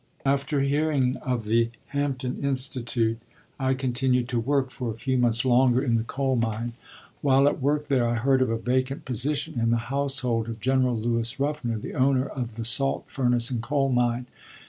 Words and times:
After 0.25 0.61
hearing 0.61 1.17
of 1.17 1.45
the 1.45 1.69
Hampton 1.89 2.43
Institute, 2.43 3.19
I 3.59 3.75
continued 3.75 4.27
to 4.29 4.39
work 4.39 4.71
for 4.71 4.89
a 4.89 4.95
few 4.95 5.15
months 5.15 5.45
longer 5.45 5.83
in 5.83 5.93
the 5.93 6.03
coal 6.03 6.35
mine. 6.35 6.73
While 7.21 7.47
at 7.47 7.61
work 7.61 7.87
there, 7.87 8.07
I 8.07 8.15
heard 8.15 8.41
of 8.41 8.49
a 8.49 8.57
vacant 8.57 9.05
position 9.05 9.59
in 9.59 9.69
the 9.69 9.77
household 9.93 10.49
of 10.49 10.59
General 10.59 10.95
Lewis 10.97 11.39
Ruffner, 11.39 11.77
the 11.77 11.93
owner 11.93 12.25
of 12.25 12.55
the 12.55 12.65
salt 12.65 13.03
furnace 13.09 13.51
and 13.51 13.61
coal 13.61 13.89
mine. 13.89 14.25